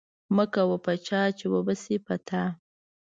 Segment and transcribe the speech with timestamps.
[0.35, 2.43] مه کوه په چا، چي و به سي په تا.